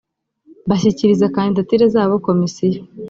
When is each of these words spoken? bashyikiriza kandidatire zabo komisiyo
bashyikiriza 0.69 1.31
kandidatire 1.35 1.83
zabo 1.93 2.15
komisiyo 2.27 2.81